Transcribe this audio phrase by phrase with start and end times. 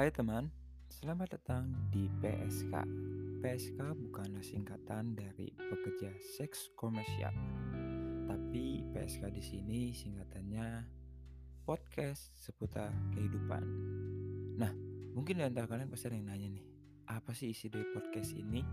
[0.00, 0.48] Hai teman,
[0.88, 2.72] selamat datang di PSK.
[3.44, 7.36] PSK bukanlah singkatan dari pekerja seks komersial,
[8.24, 10.88] tapi PSK di sini singkatannya
[11.68, 13.60] podcast seputar kehidupan.
[14.56, 14.72] Nah,
[15.12, 16.64] mungkin di antara kalian pasti ada yang nanya nih,
[17.12, 18.64] apa sih isi dari podcast ini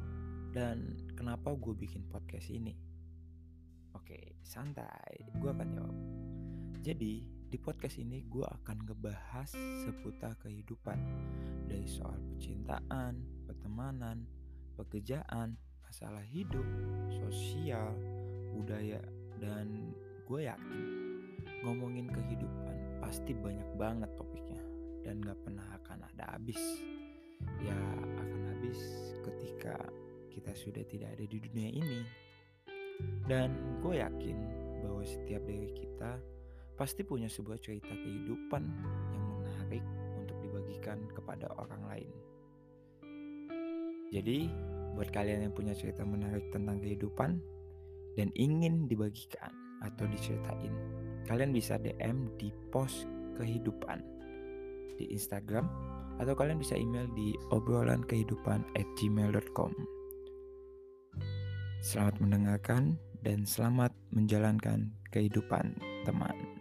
[0.55, 2.71] dan kenapa gue bikin podcast ini?
[3.99, 5.97] Oke, santai, gue akan jawab.
[6.79, 9.55] Jadi, di podcast ini gue akan ngebahas
[9.87, 10.99] seputar kehidupan.
[11.63, 14.27] Dari soal percintaan, pertemanan,
[14.75, 16.63] pekerjaan, masalah hidup,
[17.11, 17.95] sosial,
[18.51, 18.99] budaya
[19.39, 19.95] Dan
[20.27, 20.83] gue yakin
[21.63, 24.63] ngomongin kehidupan pasti banyak banget topiknya
[25.05, 26.59] Dan gak pernah akan ada habis.
[27.63, 27.79] Ya
[28.19, 28.79] akan habis
[29.23, 29.77] ketika
[30.35, 32.01] kita sudah tidak ada di dunia ini.
[33.23, 34.37] Dan gue yakin
[34.83, 36.36] bahwa setiap dari kita
[36.77, 38.63] pasti punya sebuah cerita kehidupan
[39.11, 39.83] yang menarik
[40.21, 42.09] untuk dibagikan kepada orang lain.
[44.13, 44.47] Jadi,
[44.95, 47.41] buat kalian yang punya cerita menarik tentang kehidupan
[48.15, 49.51] dan ingin dibagikan
[49.83, 50.71] atau diceritain,
[51.27, 53.99] kalian bisa DM di post kehidupan
[54.97, 55.69] di Instagram
[56.17, 59.69] atau kalian bisa email di obrolan kehidupan at gmail.com.
[61.77, 65.77] Selamat mendengarkan dan selamat menjalankan kehidupan
[66.09, 66.56] teman.